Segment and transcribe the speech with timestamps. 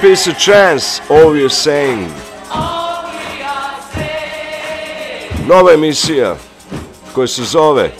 [0.00, 2.08] peace a chance, all we're saying.
[5.46, 6.36] Nova emisija
[7.12, 7.90] koja se zove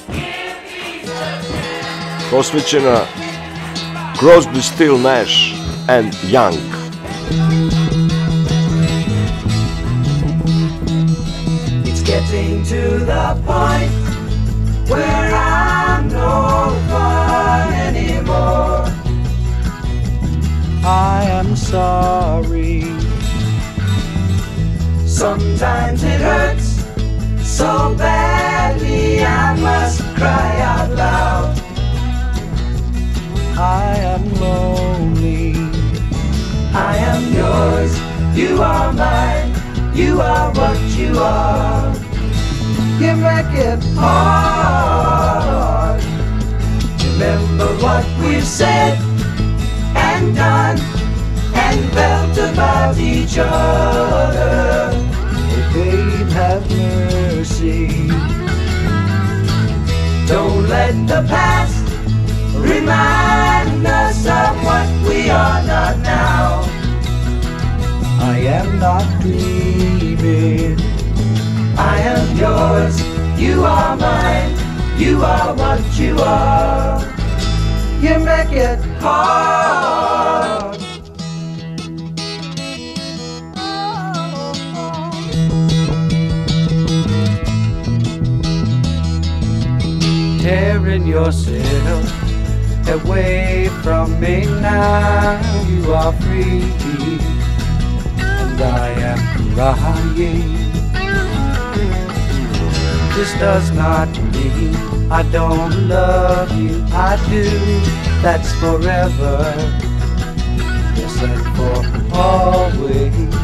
[2.31, 3.01] posvećena
[4.19, 5.53] Crosby, Still, Nash
[5.89, 6.68] and Young.
[41.29, 41.97] What
[43.01, 46.03] you make it hard.
[47.05, 48.99] Remember what we've said
[49.97, 50.79] and done
[51.55, 54.91] and felt about each other.
[54.95, 58.09] Oh, babe, have mercy.
[60.27, 61.85] Don't let the past
[62.55, 66.63] remind us of what we are not now.
[68.21, 70.68] I am not dreaming.
[72.39, 73.03] Yours.
[73.37, 74.55] You are mine.
[74.97, 77.01] You are what you are.
[78.01, 80.79] You make it hard.
[90.41, 92.07] Tearing yourself
[92.89, 95.41] away from me now.
[95.67, 96.63] You are free,
[98.21, 100.68] and I am crying.
[103.19, 104.77] This does not mean
[105.11, 106.85] I don't love you.
[106.93, 107.43] I do.
[108.23, 109.43] That's forever.
[110.95, 111.83] Yes, and for
[112.17, 113.35] always.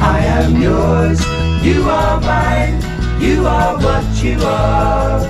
[0.00, 1.18] I am yours.
[1.64, 2.80] You are mine.
[3.20, 5.20] You are what you are.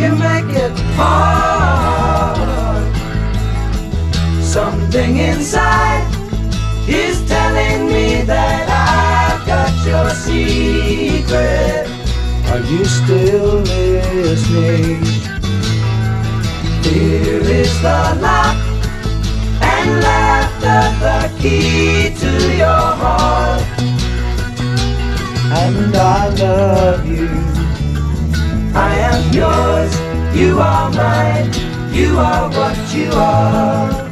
[0.00, 2.40] You make it hard.
[4.42, 6.08] Something inside
[6.88, 11.99] is telling me that I've got your secret.
[12.50, 15.04] Are you still listening?
[16.82, 18.56] Here is the lock
[19.62, 23.62] and laughter, the key to your heart.
[25.62, 27.28] And I love you.
[28.74, 29.92] I am yours,
[30.36, 31.52] you are mine,
[31.92, 34.08] you are what you are.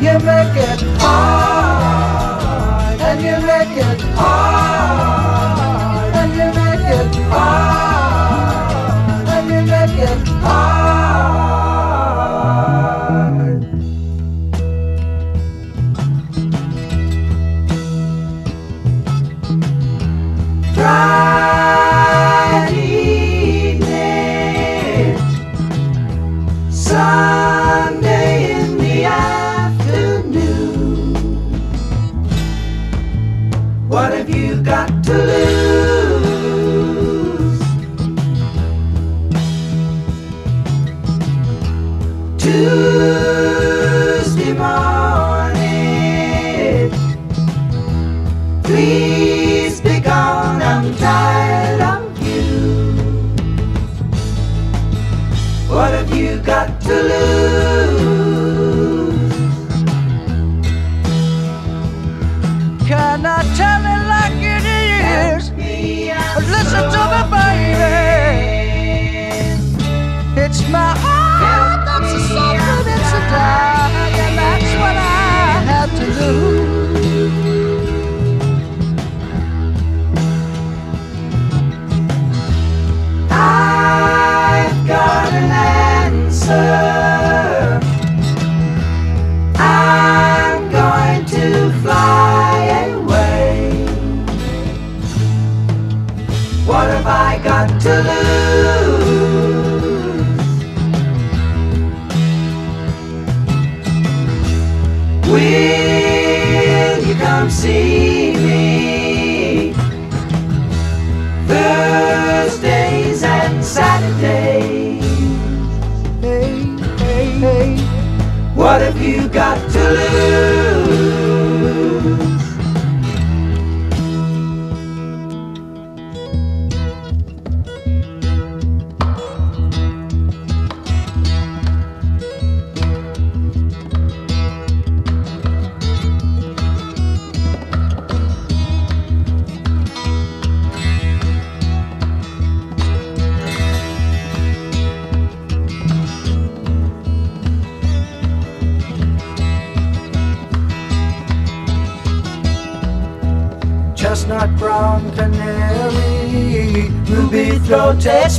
[0.00, 5.19] You make it hard, and you make it hard,
[7.32, 7.79] Oh.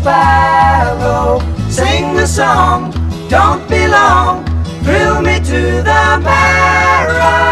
[0.01, 1.39] Sparrow.
[1.69, 2.91] Sing the song,
[3.29, 4.43] don't be long,
[4.83, 7.51] thrill me to the marrow.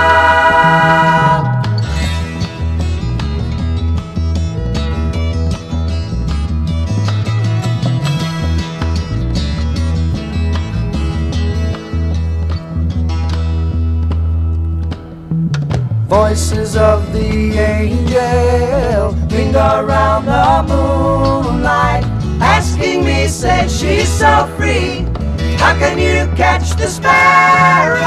[16.07, 22.03] Voices of the angel ring around the moonlight,
[22.79, 25.05] asking me, say she's so free.
[25.57, 27.99] How can you catch the sparrow?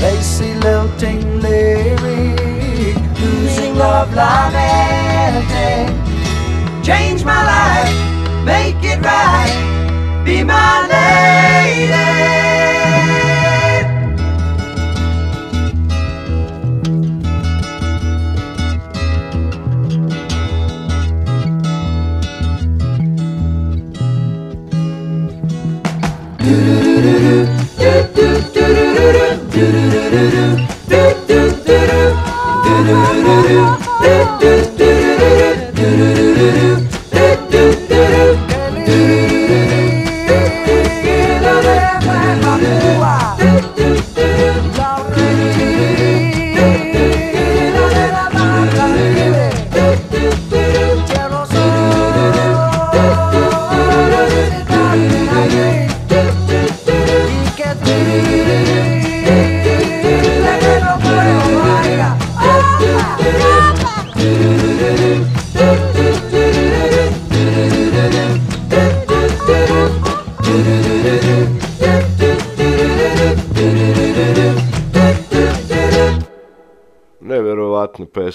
[0.00, 5.52] Lacy lilting lyric, losing love lamenting.
[5.52, 6.82] Eh, eh, eh.
[6.82, 8.03] Change my life,
[10.24, 12.73] be my lady.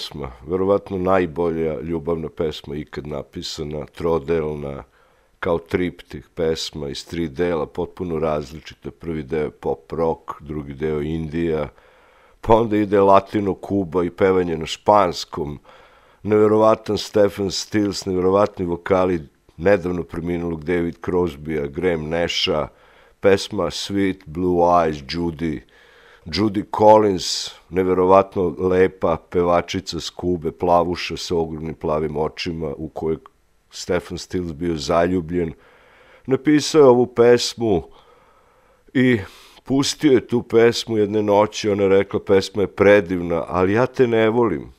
[0.00, 4.84] Pesma, verovatno najbolja ljubavna pesma ikad napisana, trodelna,
[5.40, 8.90] kao triptih pesma iz tri dela, potpuno različite.
[8.90, 11.68] Prvi deo je pop rock, drugi deo Indija,
[12.40, 15.58] pa onda ide Latino Kuba i pevanje na španskom,
[16.22, 19.20] neverovatan Stephen Stills, neverovatni vokali
[19.56, 22.68] nedavno preminulog David Crosbya, Graham Nasha,
[23.20, 25.60] pesma Sweet Blue Eyes, Judy,
[26.32, 33.18] Judy Collins, neverovatno lepa pevačica s Kube, plavuša sa ogromnim plavim očima u kojoj
[33.70, 35.52] Stephen Stills bio zaljubljen,
[36.26, 37.82] napisao je ovu pesmu
[38.94, 39.18] i
[39.64, 44.06] pustio je tu pesmu jedne noći, ona je rekla pesma je predivna, ali ja te
[44.06, 44.72] ne volim,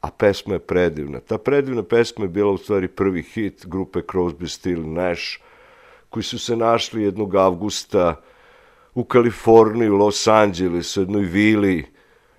[0.00, 1.20] a pesma je predivna.
[1.20, 5.22] Ta predivna pesma je bila u stvari prvi hit grupe Crosby, Still Nash,
[6.10, 8.22] koji su se našli jednog avgusta
[8.96, 11.84] u Kaliforniji, u Los Angelesu, jednoj vili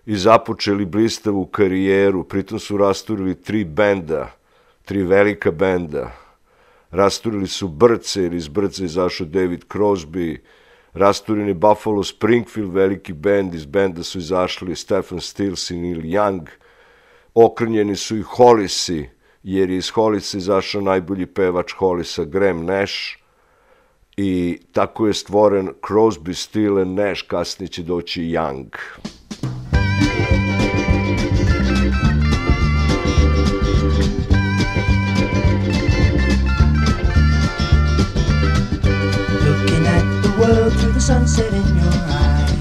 [0.06, 4.32] i započeli blistavu karijeru, pritom su rasturili tri benda,
[4.86, 6.12] tri velika benda.
[6.92, 10.38] Rasturili su Brce, jer iz Brce izašao David Crosby,
[10.94, 16.48] rasturili Buffalo Springfield, veliki bend, iz benda su izašli Stephen Stills i Neil Young,
[17.34, 19.10] okrnjeni su i Hollisi,
[19.44, 23.27] jer je iz Hollisa izašao najbolji pevač Hollisa, Graham Nash,
[24.18, 26.34] i tako je stvoren Crosby,
[26.82, 28.66] and Nash, kasnije će doći Young.
[39.46, 42.58] Looking at the world through the sunset in your eyes.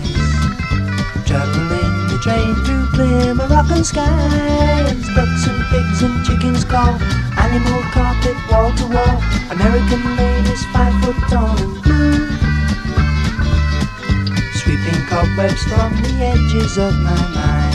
[1.27, 5.07] Traveling the train through clear Moroccan skies.
[5.17, 6.95] Ducks and pigs and chickens call.
[7.45, 9.17] Animal carpet wall to wall.
[9.51, 10.03] American
[10.57, 11.57] ladies five foot tall.
[14.55, 17.75] Sweeping cobwebs from the edges of my mind.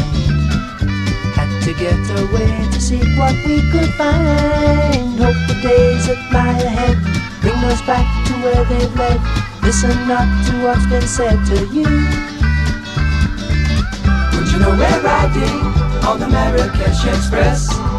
[1.35, 5.19] Had to get away to see what we could find.
[5.19, 6.97] Hope the days that lie ahead
[7.41, 9.21] bring us back to where they've led.
[9.63, 11.85] Listen not to what's been said to you.
[14.33, 15.61] Would you know we're riding
[16.07, 17.90] on the Marrakesh Express?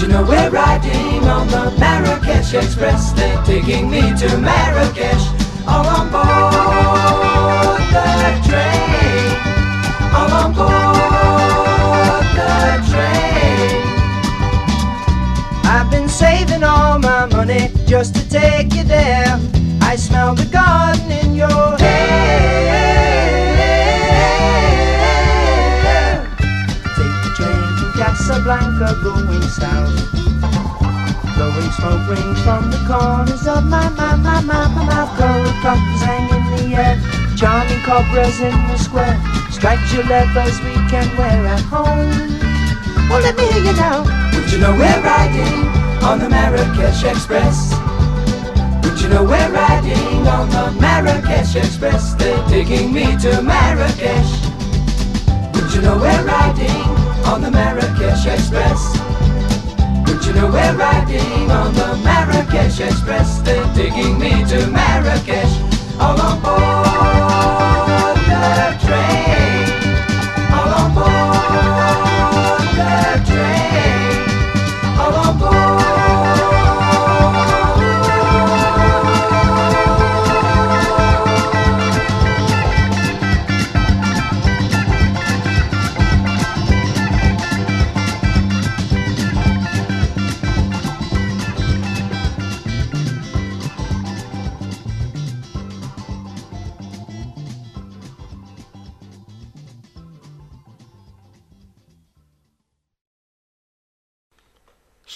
[0.00, 3.12] You know we're riding on the Marrakesh Express?
[3.12, 5.28] They're taking me to Marrakesh,
[5.68, 9.36] all on board the train,
[10.16, 13.82] all on board the train.
[15.66, 19.38] I've been saving all my money just to take you there.
[19.82, 22.30] I smell the garden in your hair.
[28.30, 29.90] Casablanca going south.
[31.34, 35.18] Blowing smoke rings from the corners of my, my, my, my, my mouth.
[35.18, 36.94] Gold cups hang in the air,
[37.36, 39.18] charming cobras in the square.
[39.50, 42.06] Striped leathers we can wear at home.
[43.10, 44.06] Well, let me hear you now.
[44.32, 45.66] Would you know we're riding
[46.04, 47.74] on the Marrakesh Express?
[48.84, 52.14] Would you know we're riding on the Marrakesh Express?
[52.14, 54.32] They're taking me to Marrakesh.
[55.52, 56.89] Would you know we're riding
[57.30, 58.98] on the Marrakesh Express?
[60.06, 63.40] Would you know we're riding on the Marrakesh Express?
[63.42, 65.54] They're taking me to Marrakesh.
[66.00, 67.59] All on board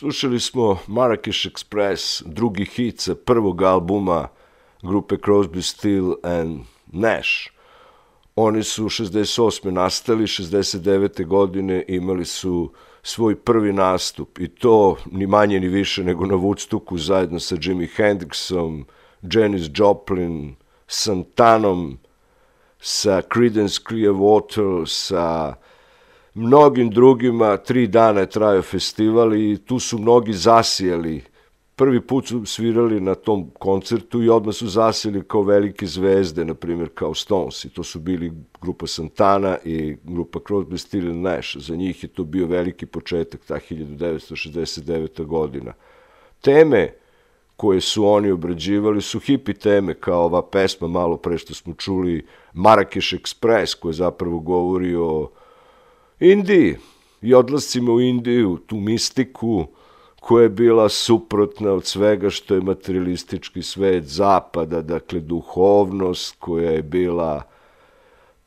[0.05, 4.29] Slušali smo Marrakesh Express, drugi hit sa prvog albuma
[4.83, 7.51] grupe Crosby, Still and Nash.
[8.37, 9.71] Oni su 68.
[9.71, 11.27] nastali, 69.
[11.27, 16.99] godine imali su svoj prvi nastup i to ni manje ni više nego na Woodstocku
[16.99, 18.85] zajedno sa Jimi Hendrixom,
[19.23, 20.57] Janis Joplin,
[20.87, 21.99] Santanom,
[22.81, 25.55] sa Creedence Clearwater, sa
[26.35, 31.23] mnogim drugima, tri dana je trajao festival i tu su mnogi zasijeli.
[31.77, 36.55] Prvi put su svirali na tom koncertu i odmah su zasijeli kao velike zvezde, na
[36.55, 37.65] primjer kao Stones.
[37.65, 41.57] I to su bili grupa Santana i grupa Crosby, Still Nash.
[41.57, 45.25] Za njih je to bio veliki početak, ta 1969.
[45.25, 45.73] godina.
[46.41, 46.93] Teme
[47.57, 52.27] koje su oni obrađivali su hipi teme, kao ova pesma malo pre što smo čuli
[52.53, 55.31] Marrakeš Express, koja zapravo govori o
[56.21, 56.77] Indiji
[57.23, 59.67] i odlascima u Indiju, tu mistiku
[60.21, 66.83] koja je bila suprotna od svega što je materialistički svet zapada, dakle duhovnost koja je
[66.83, 67.43] bila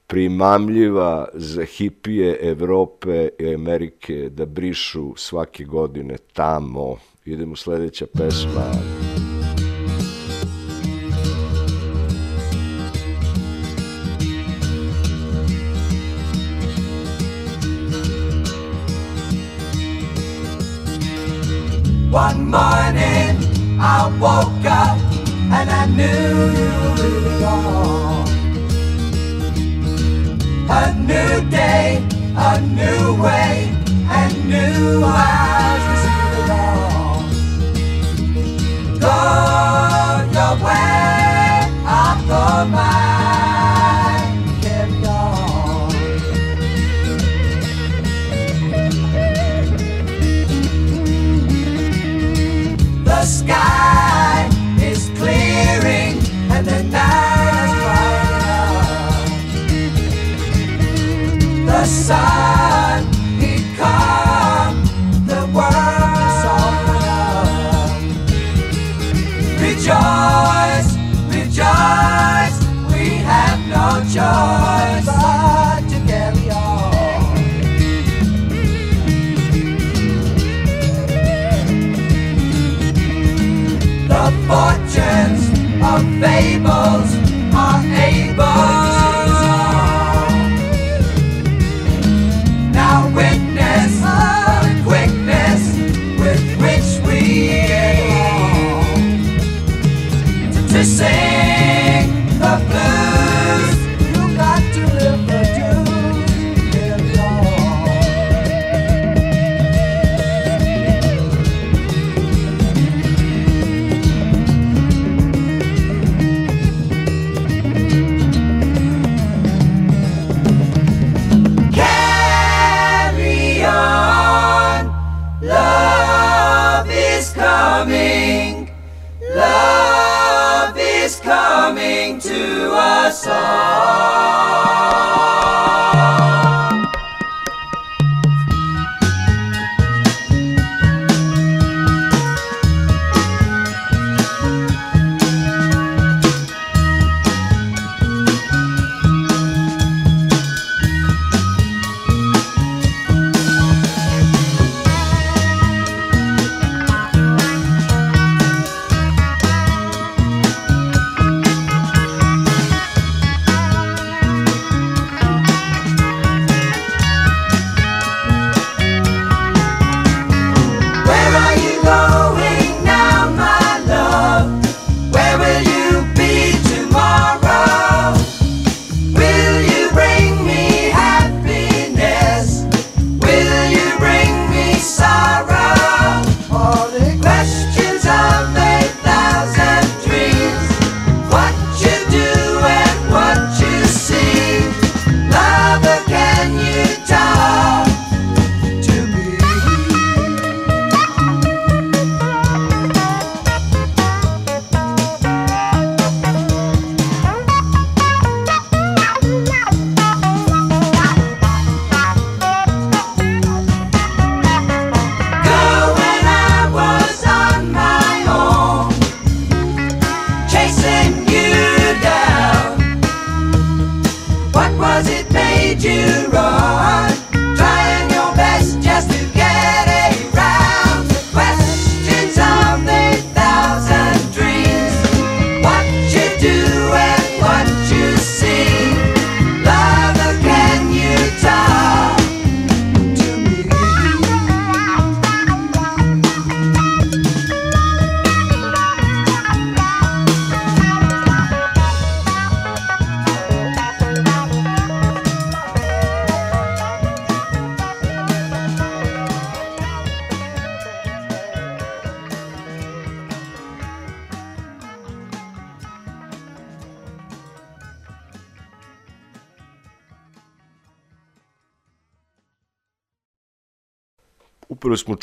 [0.08, 6.96] primamljiva za hipije Evrope i Amerike da brišu svake godine tamo.
[7.26, 8.72] Idemo sledeća pesma.
[22.18, 23.38] One morning
[23.80, 24.98] I woke up
[25.56, 26.50] and I knew
[27.06, 28.28] it was gone.
[30.68, 32.04] A new day,
[32.36, 33.72] a new way,
[34.10, 36.42] and new eyes to see the
[39.00, 39.57] dawn.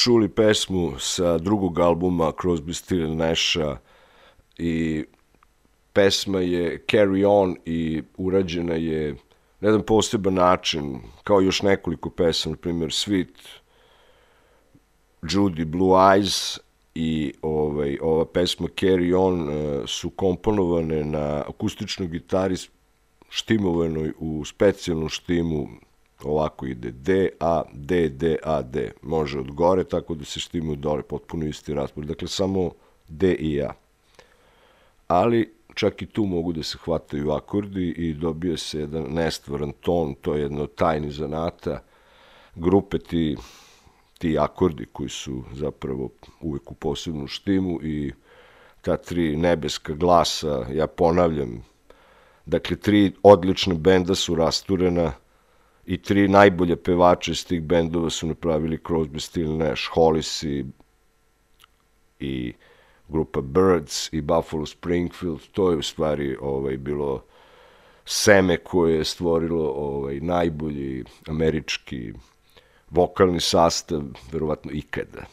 [0.04, 3.78] Čuli pesmu sa drugog albuma Crosby, Still Nasha
[4.58, 5.04] i
[5.92, 9.16] pesma je Carry On i urađena je
[9.60, 13.48] na jedan poseban način, kao još nekoliko pesama, na primjer Sweet,
[15.22, 16.58] Judy, Blue Eyes
[16.94, 22.56] i ovaj, ova pesma Carry On uh, su komponovane na akustičnoj gitari
[23.28, 25.68] štimovano u specijalnu štimu
[26.24, 28.90] ovako ide D, A, D, D, A, D.
[29.02, 32.04] Može od gore, tako da se štimu dole, potpuno isti raspor.
[32.04, 32.70] Dakle, samo
[33.08, 33.72] D i A.
[35.06, 40.14] Ali čak i tu mogu da se hvataju akordi i dobije se jedan nestvaran ton,
[40.14, 41.80] to je jedno tajni zanata.
[42.54, 43.36] Grupe ti,
[44.18, 46.10] ti akordi koji su zapravo
[46.40, 48.12] uvek u posebnu štimu i
[48.82, 51.64] ta tri nebeska glasa, ja ponavljam,
[52.46, 55.12] Dakle, tri odlične benda su rasturena
[55.86, 60.64] i tri najbolje pevače iz tih bendova su napravili Crosby, Still Nash, Hollis i,
[62.20, 62.52] i
[63.08, 65.40] grupa Birds i Buffalo Springfield.
[65.52, 67.24] To je u stvari ovaj, bilo
[68.04, 72.12] seme koje je stvorilo ovaj, najbolji američki
[72.90, 75.24] vokalni sastav, verovatno ikada.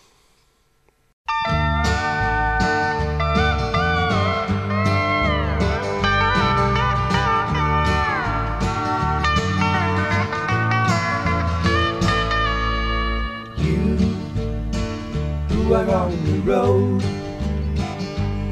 [15.74, 17.04] Are on the road.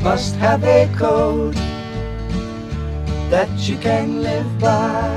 [0.03, 1.55] Must have a code
[3.29, 5.08] that you can live by.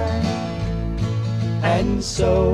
[1.62, 2.52] And so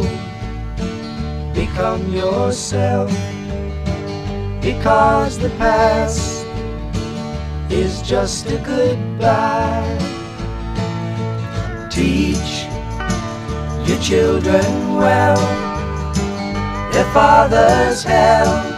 [1.55, 3.11] become yourself.
[4.61, 6.45] Because the past
[7.71, 9.99] is just a goodbye.
[11.91, 12.67] Teach
[13.89, 15.69] your children well
[16.93, 18.78] their father's hell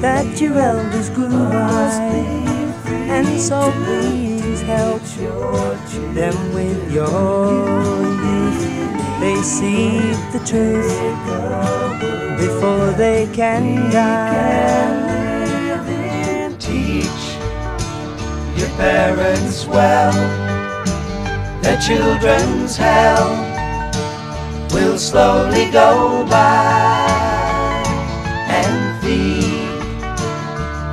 [0.00, 1.90] That your elders grew by,
[2.86, 5.02] and so please help
[6.14, 8.62] them with your youth.
[9.20, 9.98] They see
[10.32, 10.98] the truth
[12.38, 15.06] before they can die.
[16.58, 17.36] Teach
[18.56, 20.12] your parents well,
[21.62, 23.28] their children's hell
[24.72, 27.07] will slowly go by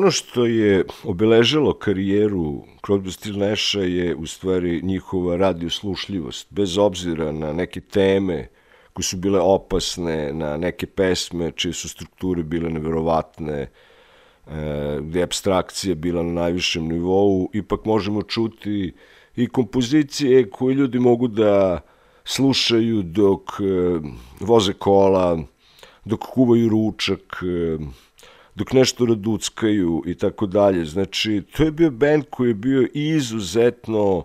[0.00, 7.32] Ono što je obeležilo karijeru Crosby, Still Nasha je u stvari njihova radioslušljivost, bez obzira
[7.32, 8.48] na neke teme
[8.92, 13.68] koje su bile opasne, na neke pesme čije su strukture bile neverovatne, e,
[15.00, 18.92] gde je abstrakcija bila na najvišem nivou, ipak možemo čuti
[19.36, 21.80] i kompozicije koje ljudi mogu da
[22.24, 24.00] slušaju dok e,
[24.40, 25.38] voze kola,
[26.04, 27.78] dok kuvaju ručak, e,
[28.60, 30.84] dok nešto raduckaju i tako dalje.
[30.84, 34.24] Znači, to je bio band koji je bio izuzetno uh,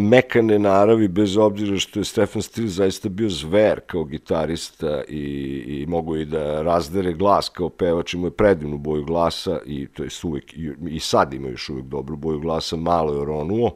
[0.00, 5.24] mekane naravi, bez obzira što je Stefan Stil zaista bio zver kao gitarista i,
[5.66, 10.02] i mogu i da razdere glas kao pevač, imao je predivnu boju glasa i to
[10.02, 13.74] je uvek, i, i sad ima još uvek dobru boju glasa, malo je ronuo,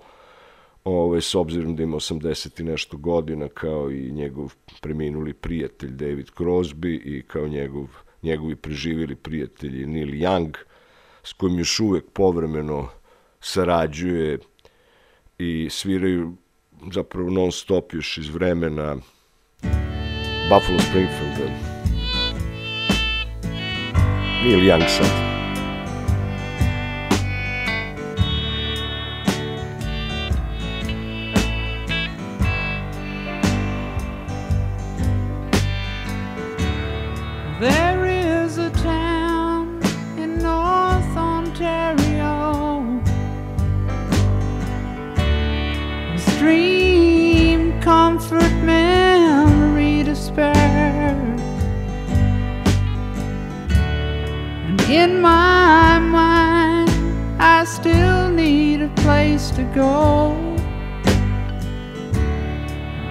[0.85, 6.27] ovaj, s obzirom da ima 80 i nešto godina, kao i njegov preminuli prijatelj David
[6.37, 7.87] Crosby i kao njegov,
[8.23, 10.55] njegovi preživjeli prijatelji Neil Young,
[11.23, 12.89] s kojim još uvek povremeno
[13.41, 14.39] sarađuje
[15.39, 16.37] i sviraju
[16.93, 18.97] zapravo non stop još iz vremena
[20.49, 21.73] Buffalo Springfielda.
[24.45, 25.32] Neil Young sad.
[50.33, 50.53] whisper
[54.67, 56.91] And in my mind
[57.39, 60.37] I still need a place to go.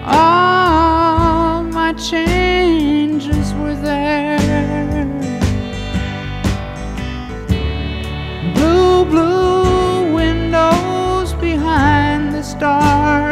[0.06, 5.06] All my changes were there.
[8.56, 13.31] Blue, blue windows behind the stars.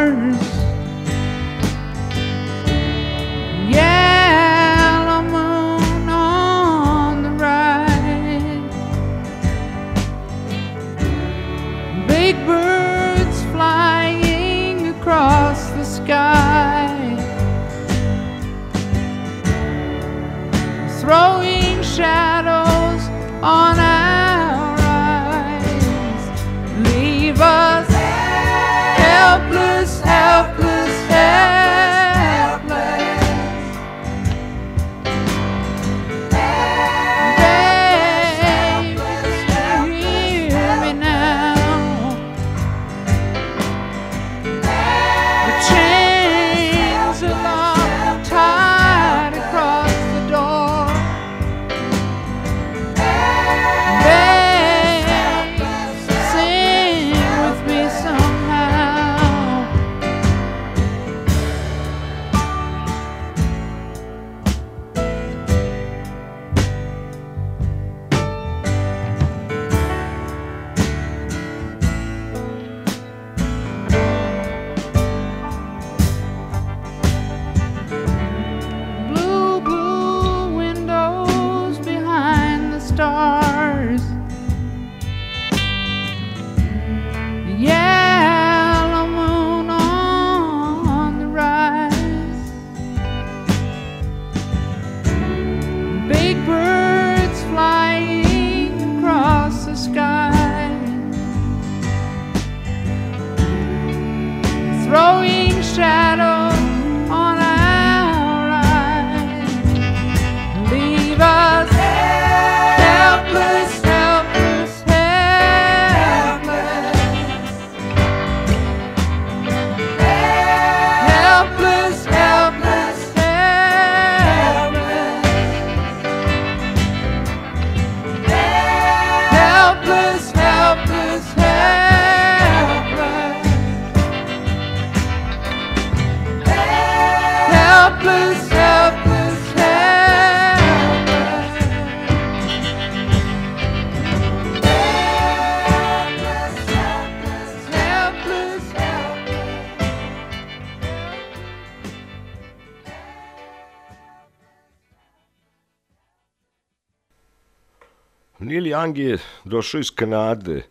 [158.80, 160.62] Young je došao iz Kanade,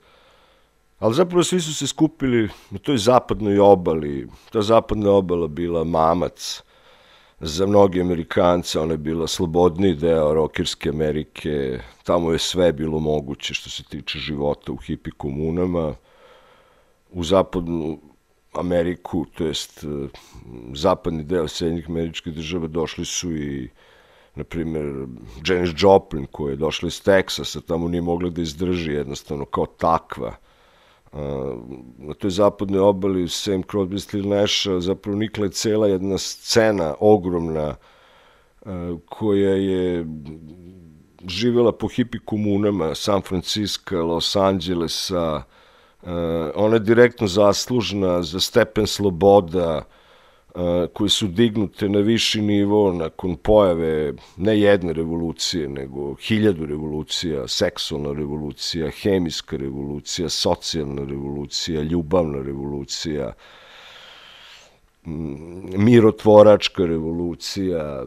[0.98, 4.28] ali zapravo svi su se skupili na toj zapadnoj obali.
[4.52, 6.62] Ta zapadna obala bila mamac
[7.40, 13.54] za mnogi Amerikance, ona je bila slobodni deo rokirske Amerike, tamo je sve bilo moguće
[13.54, 15.94] što se tiče života u hipi komunama.
[17.10, 17.98] U zapadnu
[18.52, 19.84] Ameriku, to jest
[20.74, 23.68] zapadni deo Sjedinjih američkih država, došli su i
[24.38, 25.06] na primjer,
[25.46, 30.36] Janis Joplin koja je došla iz Teksasa, tamo nije mogla da izdrži jednostavno kao takva.
[31.98, 37.76] na toj zapadnoj obali Sam Crosby, Still Nash, zapravo nikla je cela jedna scena ogromna
[39.06, 40.06] koja je
[41.26, 45.42] živjela po hipi komunama San Francisco, Los Angelesa,
[46.54, 49.82] ona je direktno zaslužna za stepen sloboda,
[50.92, 58.12] koje su dignute na viši nivo nakon pojave ne jedne revolucije, nego hiljadu revolucija, seksualna
[58.12, 63.32] revolucija, hemijska revolucija, socijalna revolucija, ljubavna revolucija,
[65.76, 68.04] mirotvoračka revolucija,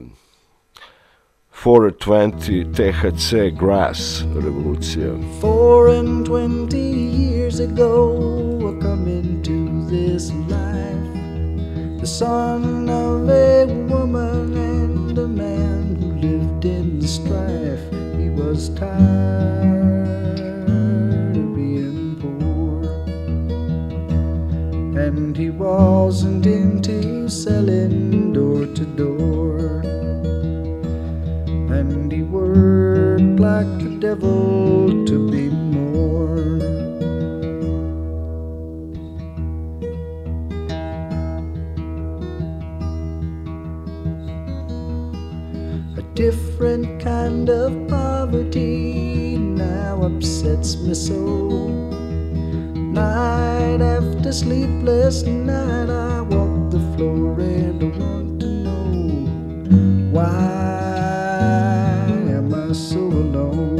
[1.63, 5.13] 420 THC grass revolucija.
[5.41, 8.17] 420 years ago
[8.61, 10.60] I come into this life
[12.01, 17.91] the son of a woman and a man who lived in strife.
[18.17, 22.81] He was tired of being poor,
[24.99, 29.81] and he wasn't into selling door to door.
[31.71, 35.49] And he worked like the devil to be
[46.13, 51.69] different kind of poverty now upsets me so.
[52.75, 60.31] Night after sleepless night, I walk the floor and I want to know why
[62.29, 63.79] am I so alone?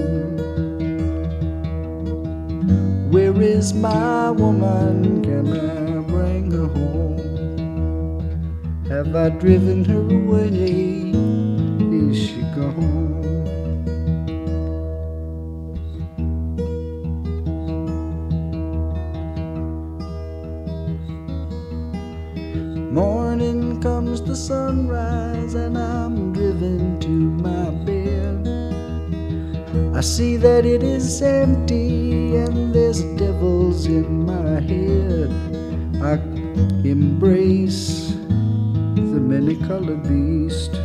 [3.12, 5.22] Where is my woman?
[5.22, 7.20] Can I bring her home?
[8.88, 11.11] Have I driven her away?
[22.92, 28.46] Morning comes the sunrise, and I'm driven to my bed.
[29.96, 35.32] I see that it is empty, and there's devils in my head.
[36.04, 36.16] I
[36.86, 40.81] embrace the many colored beast.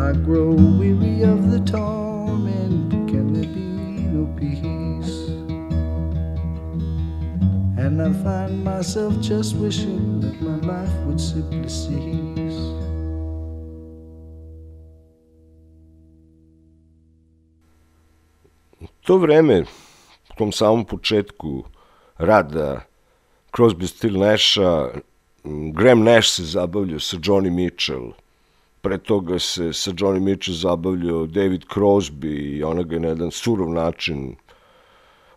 [0.00, 2.90] I grow weary of the torment.
[3.10, 3.68] Can there be
[4.16, 5.28] no peace?
[7.76, 12.60] And I find myself just wishing that my life would simply cease.
[19.04, 19.58] To vreme,
[20.30, 21.64] u tom samom početku
[22.18, 22.86] rada
[23.52, 25.02] Crosby, Still Nasha,
[25.72, 28.12] Graham Nash se zabavljao sa Joni Mitchell,
[28.80, 33.30] pre toga se sa Johnny Mitchell zabavljao David Crosby i ona ga je na jedan
[33.30, 34.36] surov način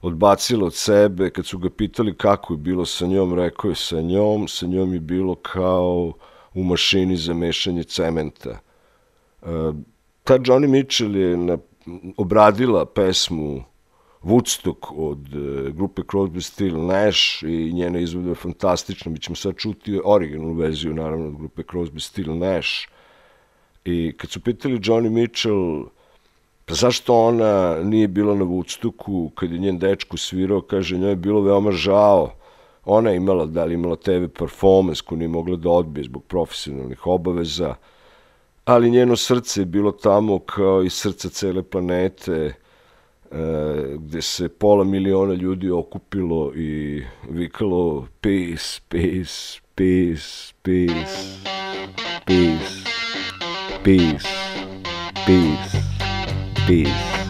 [0.02, 1.30] odbacila od sebe.
[1.30, 4.94] Kad su ga pitali kako je bilo sa njom, rekao je sa njom, sa njom
[4.94, 6.14] je bilo kao
[6.54, 8.50] u mašini za mešanje cementa.
[8.50, 9.46] E,
[10.24, 11.58] ta Johnny Mitchell je na,
[12.18, 13.64] obradila pesmu
[14.24, 19.12] Woodstock od e, grupe Crosby, Still, Nash i njena izvoda je fantastična.
[19.12, 22.88] Mi ćemo sad čuti originalnu verziju, naravno, od grupe Crosby, Still, Nash.
[23.86, 25.86] I kad su pitali Johnny Mitchell
[26.66, 31.16] pa zašto ona nije bila na Woodstocku kad je njen dečko svirao, kaže, njoj je
[31.16, 32.32] bilo veoma žao.
[32.86, 37.08] Ona je imala, da li imala TV performance koju nije mogla da odbije zbog profesionalnih
[37.08, 37.76] obaveza,
[38.66, 42.54] ali njeno srce je bilo tamo kao i srce cele planete,
[43.32, 43.38] e,
[43.98, 51.40] gde se pola miliona ljudi okupilo i vikalo peace, peace, peace, peace,
[52.26, 52.93] peace.
[53.84, 54.24] Peace.
[55.26, 55.76] Peace.
[56.66, 57.23] Peace.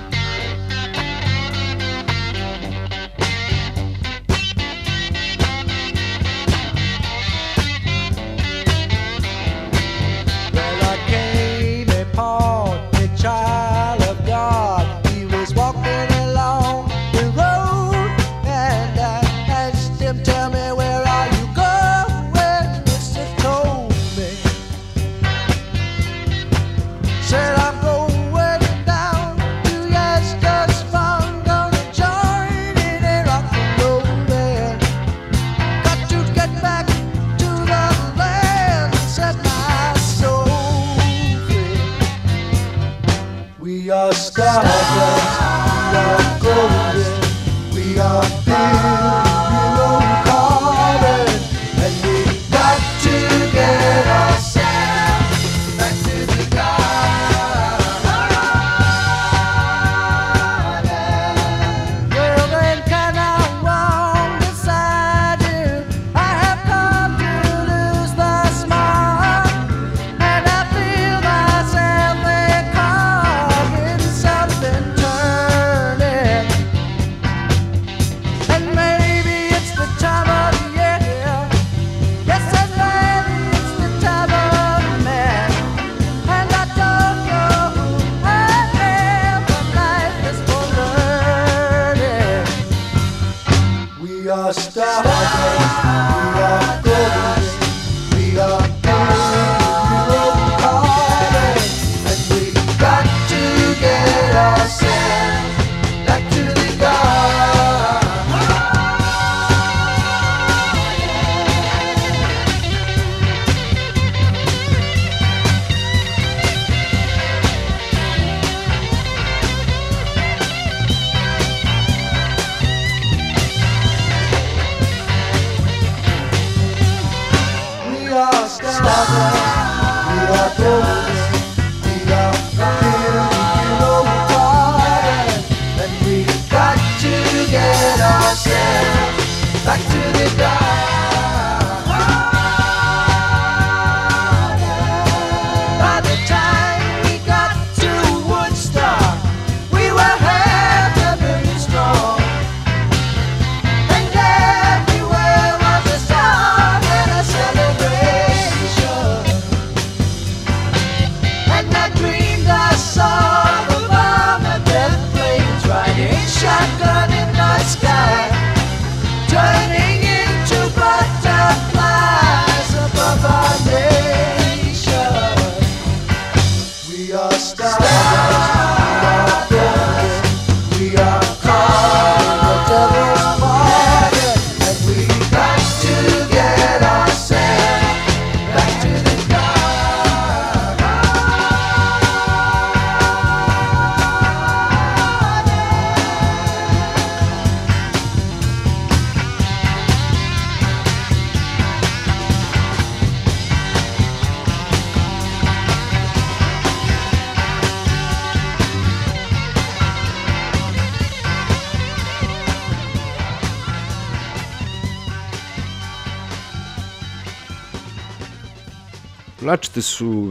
[139.73, 141.02] Načete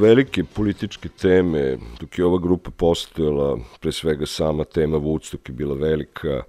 [0.03, 5.75] velike političke teme, dok je ova grupa postojala, pre svega sama tema Woodstock je bila
[5.75, 6.43] velika,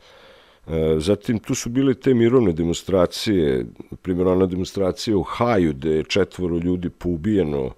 [0.68, 3.66] e, Zatim tu su bile te mirovne demonstracije,
[4.02, 7.72] primjer ona demonstracija u Haju gde je četvoro ljudi poubijeno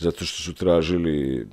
[0.00, 1.46] zato što su tražili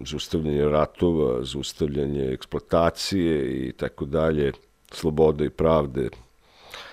[0.00, 4.52] zaustavljanje ratova, zaustavljanje eksploatacije i tako dalje,
[4.90, 6.08] slobode i pravde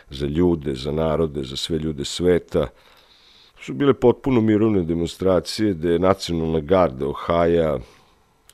[0.09, 2.67] za ljude, za narode, za sve ljude sveta
[3.62, 7.80] su bile potpuno mirovne demonstracije gde je nacionalna garda Ohaja,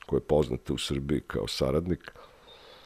[0.06, 2.12] koja je poznata u Srbiji kao saradnik,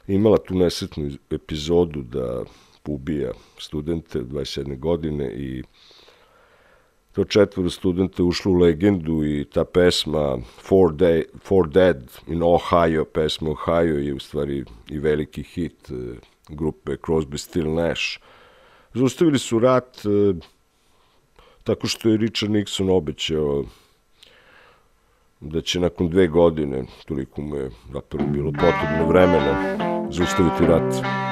[0.07, 2.45] imala tu nesetnu epizodu da
[2.87, 4.79] ubija studente 27.
[4.79, 5.63] godine i
[7.13, 13.05] to četvoro studenta ušlo u legendu i ta pesma Four, Day, Four Dead in Ohio,
[13.05, 15.95] pesma Ohio je u stvari i veliki hit e,
[16.49, 18.19] grupe Crosby, Still Nash.
[18.95, 20.35] Zaustavili su rat, e,
[21.65, 23.65] tako što je Richard Nixon obećao
[25.41, 29.77] da će nakon dve godine, toliko mu je zapravo bilo potrebno vremena,
[30.11, 31.32] zaustaviti rat.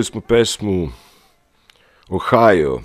[0.00, 0.88] Čuli smo pesmu
[2.08, 2.80] Ohio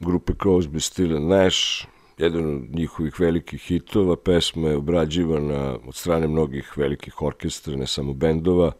[0.00, 1.86] grupe Crosby, Still Nash,
[2.18, 4.16] jedan od njihovih velikih hitova.
[4.16, 8.72] Pesma je obrađivana od strane mnogih velikih orkestra, ne samo bendova,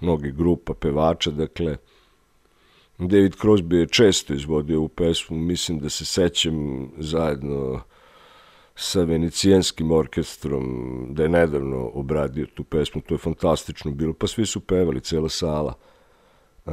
[0.00, 1.76] mnogih grupa, pevača, dakle,
[2.98, 7.80] David Crosby je često izvodio ovu pesmu, mislim da se sećam zajedno
[8.74, 10.64] sa venecijanskim orkestrom,
[11.10, 15.28] da je nedavno obradio tu pesmu, to je fantastično bilo, pa svi su pevali, cela
[15.28, 15.74] sala.
[16.66, 16.70] E,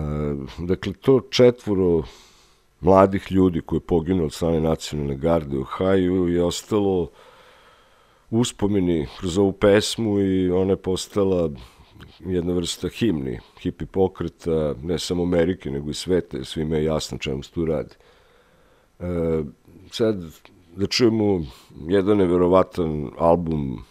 [0.59, 2.03] dakle, to četvoro
[2.81, 7.09] mladih ljudi koji je poginuo od strane nacionalne garde u Haju je ostalo
[8.29, 11.49] uspomeni kroz ovu pesmu i ona je postala
[12.19, 17.43] jedna vrsta himni, hipi pokreta, ne samo Amerike, nego i svete, svima je jasno čemu
[17.43, 17.95] se tu radi.
[18.99, 19.43] E,
[19.91, 20.23] sad,
[20.75, 21.45] da čujemo
[21.87, 23.83] jedan neverovatan album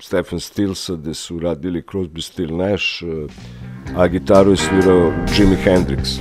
[0.00, 3.02] Stefan Stilsa, gde su radili Crosby, Still Nash,
[3.96, 6.18] a gitaru je svirao Jimi Hendrix.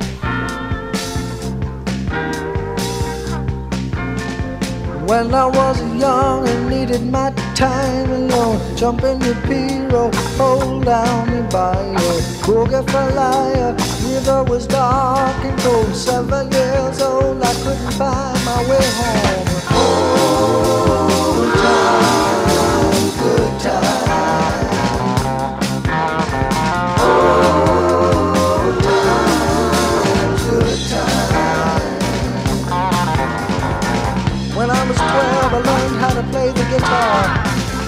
[5.07, 11.27] When I was young and needed my time alone, jump in the pirogue, hold down
[11.27, 13.75] the bayou, boogie for liar.
[14.01, 19.45] River was dark and cold, seven years old, I couldn't find my way home.
[19.69, 21.04] Oh,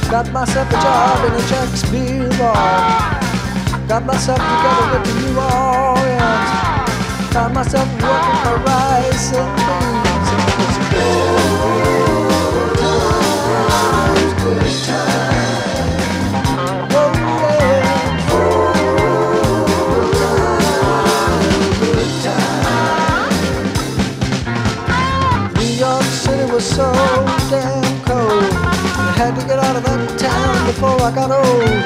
[0.09, 3.19] Got myself a job in a Shakespeare bar.
[3.88, 6.51] Got myself together with the New Orleans.
[7.34, 10.30] Got myself working for rice and beans.
[10.95, 11.86] And
[26.78, 26.93] so
[27.49, 28.53] damn cold.
[28.53, 31.82] I had to get out of that town before I got old.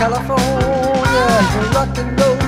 [0.00, 1.28] California,
[1.76, 2.38] rock and roll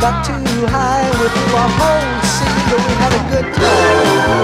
[0.00, 0.40] got too
[0.72, 4.40] high with our whole scene, but we had a good time.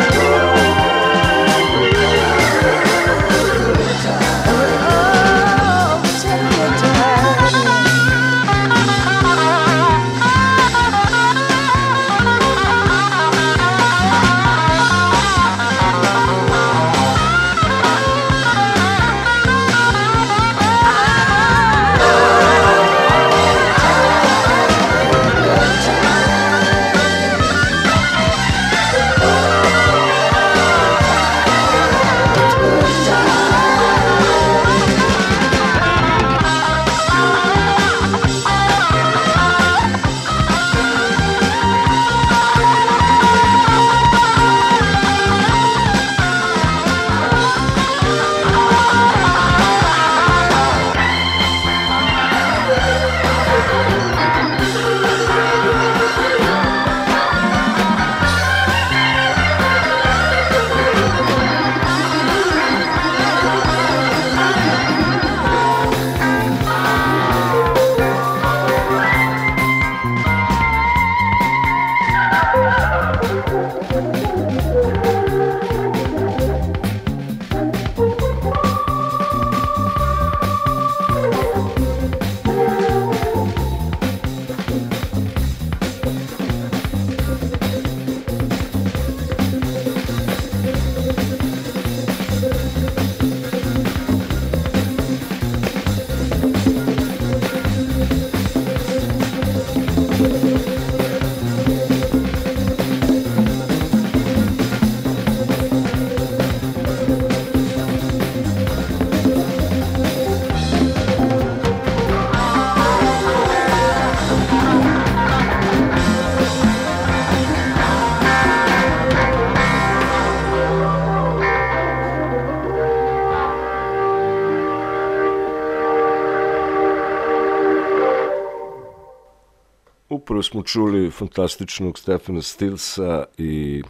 [130.64, 133.82] Čuli fantastičnog Stefana Stilsa i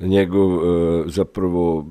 [0.00, 1.86] njegov e, zapravo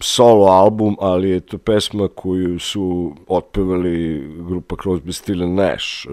[0.00, 6.06] solo album, ali je to pesma koju su otpevali grupa Crosby, Still Nash.
[6.06, 6.10] E,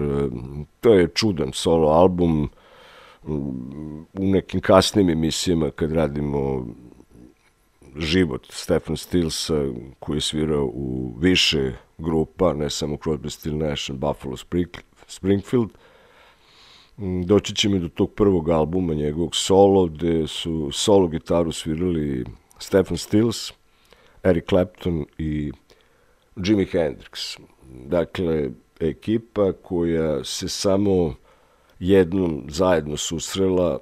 [0.80, 2.48] to je čudan solo album
[3.22, 3.54] u
[4.12, 6.66] nekim kasnim emisijama kad radimo
[7.96, 9.64] život Stefan Stilsa
[9.98, 14.36] koji je svirao u više grupa, ne samo Crosby, Still Nash and Buffalo
[15.06, 15.70] Springfield.
[17.24, 22.24] Doći ćemo do tog prvog albuma njegovog solo, gde su solo gitaru svirali
[22.58, 23.52] Stefan Stills,
[24.22, 25.52] Eric Clapton i
[26.36, 27.38] Jimi Hendrix.
[27.86, 31.14] Dakle, ekipa koja se samo
[31.78, 33.78] jednom zajedno susrela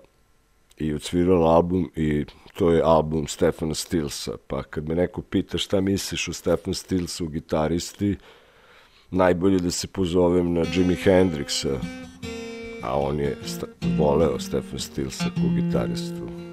[0.77, 4.33] i odsvirala album i to je album Stefana Stilsa.
[4.47, 8.17] Pa kad me neko pita šta misliš o Stefan Stilsu, gitaristi,
[9.11, 11.79] najbolje da se pozovem na Jimi Hendrixa,
[12.83, 13.37] a on je
[13.99, 16.48] voleo Stefan Stilsa kao gitaristu.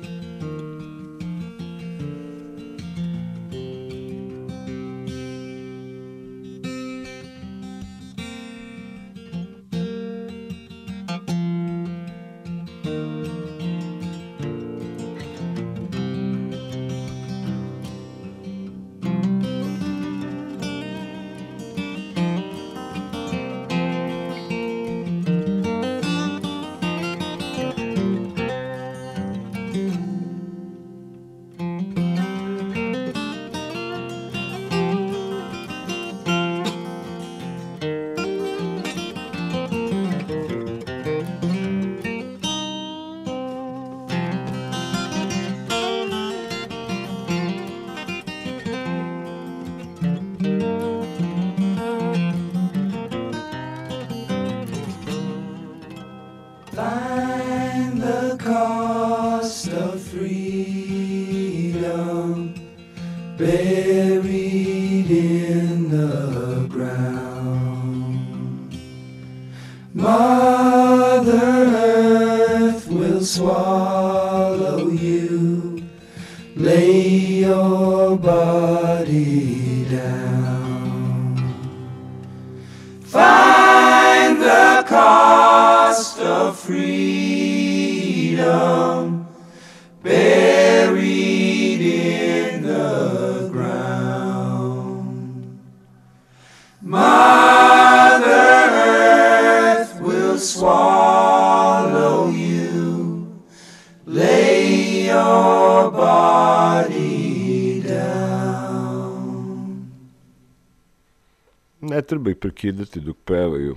[112.45, 113.75] Prekidati dok pevaju.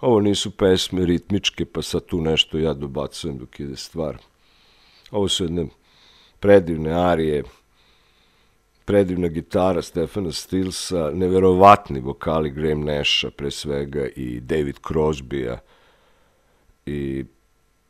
[0.00, 4.18] Ovo nisu pesme ritmičke, pa sad tu nešto ja dobacujem dok ide stvar.
[5.10, 5.66] Ovo su jedne
[6.40, 7.42] predivne arije,
[8.84, 15.58] predivna gitara Stefana Stilsa, neverovatni vokali Graham Nasha pre svega i David Crosbya
[16.86, 17.24] i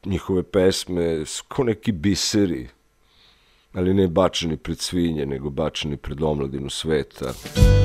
[0.05, 2.69] njihove pesme su kao neki biseri,
[3.73, 7.33] ali ne bačeni pred svinje, nego bačeni pred omladinu sveta.
[7.33, 7.84] There's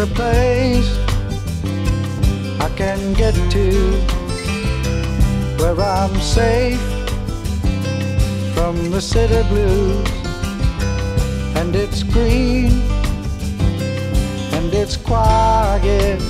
[0.00, 0.96] a place
[2.60, 3.70] I can get to
[5.58, 6.80] where I'm safe
[8.54, 10.08] from the city blues,
[11.56, 12.70] and it's green
[14.52, 16.20] and it's quiet.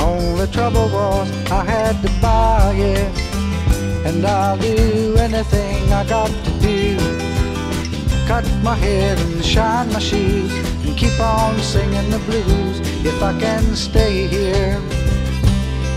[0.00, 3.12] Only trouble was I had to buy it,
[4.06, 7.23] and I'll do anything I got to do.
[8.26, 10.50] Cut my hair and shine my shoes
[10.86, 14.80] and keep on singing the blues if I can stay here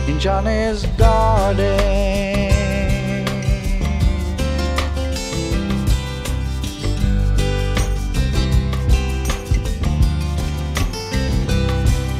[0.09, 1.80] in Johnny's garden.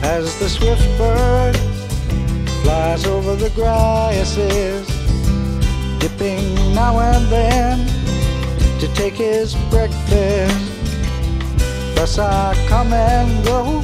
[0.04, 1.58] As the swift bird
[2.64, 4.88] flies over the grasses,
[6.00, 7.97] dipping now and then
[8.80, 10.78] to take his breakfast
[11.98, 13.82] Thus I come and go,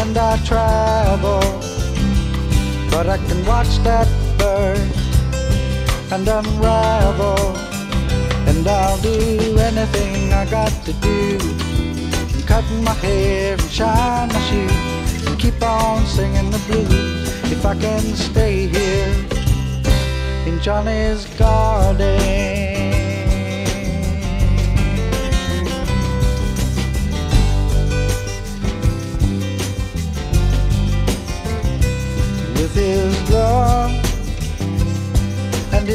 [0.00, 1.40] and I travel.
[2.90, 4.80] But I can watch that bird
[6.10, 7.56] and unravel.
[8.48, 11.38] And I'll do anything I got to do.
[12.34, 15.26] And cutting my hair and shine my shoes.
[15.28, 19.14] And keep on singing the blues if I can stay here
[20.48, 22.57] in Johnny's garden.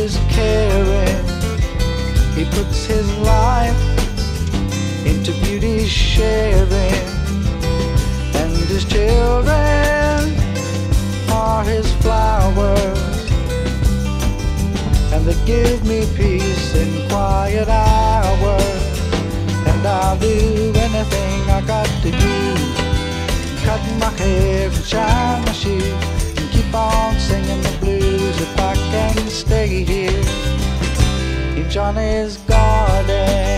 [0.03, 1.23] His caring,
[2.35, 3.81] he puts his life
[5.05, 7.05] into beauty sharing,
[8.35, 10.19] and his children
[11.31, 13.31] are his flowers
[15.13, 18.99] and they give me peace in quiet hours.
[19.69, 22.35] And I'll do anything I got to do.
[23.63, 25.93] Cut my hair and shine my shoes
[26.37, 28.12] and keep on singing the blues
[28.53, 30.11] if I can stay here
[31.57, 33.53] in Johnny's garden.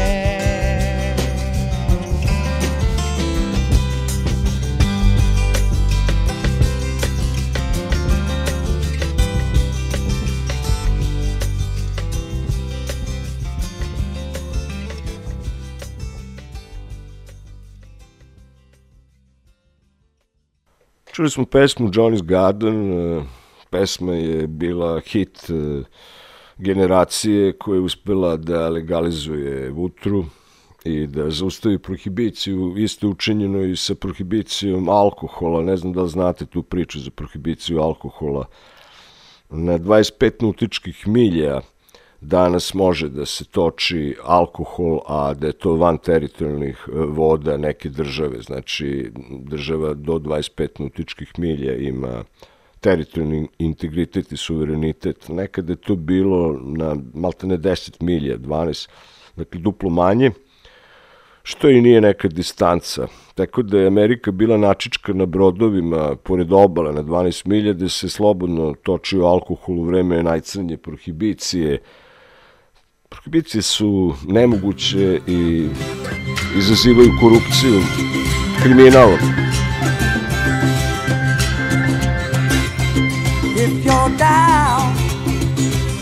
[21.16, 23.24] Čuli smo pesmu Johnny's Garden, e,
[23.76, 25.84] pesma je bila hit e,
[26.58, 30.26] generacije koja je uspela da legalizuje vutru
[30.86, 36.46] i da zaustavi prohibiciju, isto učinjeno i sa prohibicijom alkohola, ne znam da li znate
[36.46, 38.46] tu priču za prohibiciju alkohola,
[39.50, 41.62] na 25 nautičkih milja
[42.22, 47.90] danas može da se toči alkohol, a da je to van teritorijalnih e, voda neke
[47.90, 48.42] države.
[48.42, 52.24] Znači, država do 25 nautičkih milja ima
[52.86, 55.30] teritorijalni integritet i suverenitet.
[55.30, 58.90] Nekada je to bilo na maltene 10 milja, 12,
[59.36, 60.32] dakle duplo manje,
[61.44, 63.08] što i nije neka distanca.
[63.36, 68.10] Tako da je Amerika bila načička na brodovima pored obala na 12 milja, gde se
[68.10, 71.80] slobodno točio alkohol u vreme najcrnje prohibicije,
[73.10, 75.68] Prohibicije su nemoguće i
[76.58, 77.82] izazivaju korupciju,
[78.64, 79.45] kriminal.
[83.68, 84.96] If you're down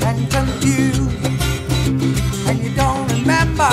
[0.04, 1.00] and confused
[2.50, 3.72] and you don't remember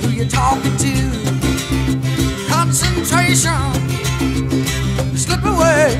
[0.00, 0.94] who you're talking to,
[2.48, 3.60] concentration
[5.16, 5.98] slip away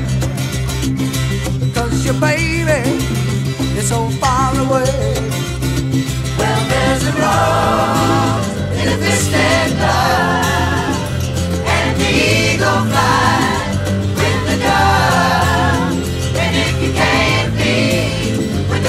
[1.59, 2.87] because your baby
[3.77, 5.19] is so far away.
[6.39, 8.47] Well, there's a rose
[8.79, 10.50] in twisted love,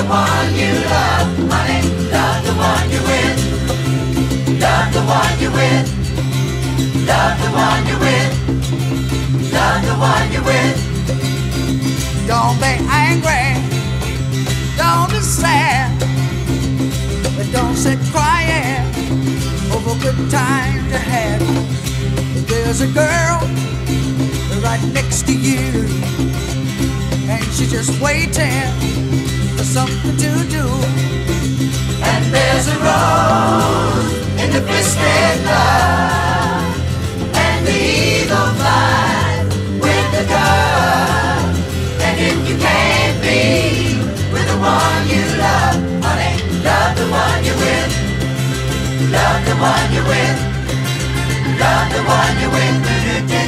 [0.02, 1.80] the one you love, honey,
[2.10, 3.38] love the one you're with.
[4.60, 5.86] Love the one you're with.
[7.06, 8.32] Love the one you're with.
[9.52, 10.76] Love the one you're with.
[12.26, 13.46] Don't be angry.
[14.76, 15.92] Don't be sad
[17.36, 18.86] But don't sit crying
[19.74, 21.40] over good times you had.
[22.48, 23.38] There's a girl
[24.62, 25.86] right next to you,
[27.28, 29.21] and she's just waiting
[29.72, 30.66] something to do.
[32.04, 34.12] And there's a rose
[34.42, 36.76] in the twisted love,
[37.32, 39.48] and the eagle flies
[39.80, 41.56] with the dove.
[42.04, 43.96] And if you can't be
[44.32, 46.36] with the one you love, honey.
[46.68, 47.92] Love the one you're with.
[49.16, 50.38] Love the one you're with.
[51.62, 53.41] Love the one you're with.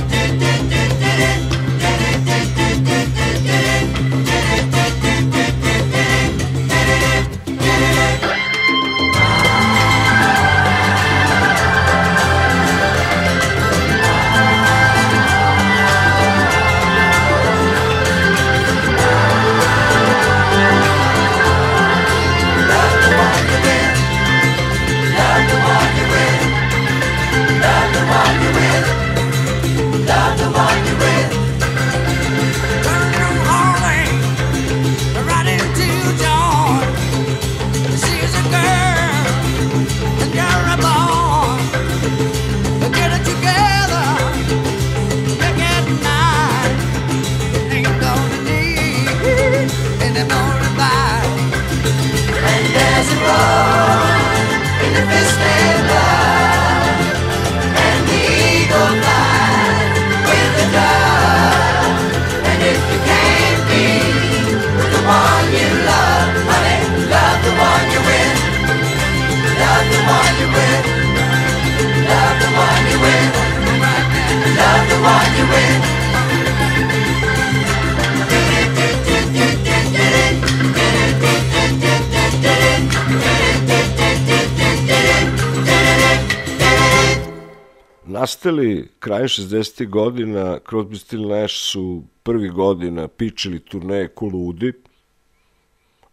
[89.24, 89.88] Krajem 60.
[89.88, 94.72] godina, Crosby, Still Nash su prvi godina pičili turneje Kuludi,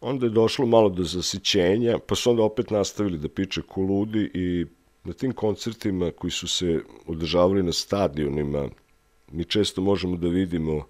[0.02, 4.66] onda je došlo malo do zasićenja, pa su onda opet nastavili da piče Kuludi i
[5.04, 8.70] na tim koncertima koji su se održavali na stadionima,
[9.32, 10.86] mi često možemo da vidimo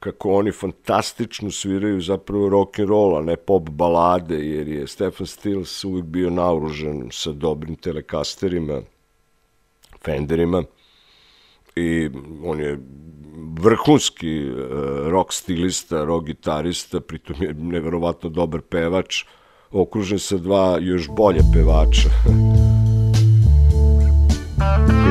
[0.00, 5.26] kako oni fantastično sviraju zapravo rock and roll, a ne pop balade, jer je Stefan
[5.26, 8.82] Stills uvijek bio naoružan sa dobrim telekasterima,
[10.04, 10.64] Fenderima
[11.76, 12.10] i
[12.44, 12.78] on je
[13.58, 14.56] vrhunski uh,
[15.10, 19.24] rock stilista, rock gitarista, pritom je neverovatno dobar pevač,
[19.70, 22.08] okružen sa dva još bolje pevača.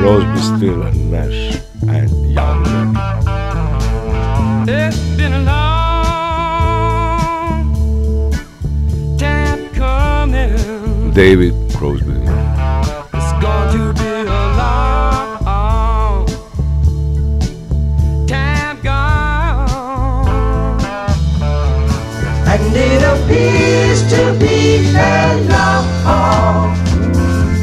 [0.02, 2.66] Crosby, Still, Nash and Young.
[4.66, 5.98] It's been a long
[9.16, 11.14] time coming.
[11.14, 12.21] David Crosby.
[22.74, 26.72] And it appears to be a long,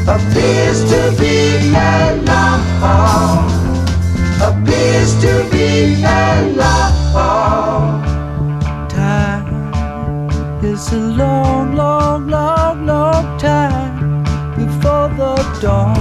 [0.06, 3.50] appears to be a long,
[4.40, 8.04] appears to be a long.
[8.88, 10.30] Time
[10.62, 14.22] is a long, long, long, long time
[14.54, 15.99] before the dawn.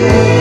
[0.00, 0.37] It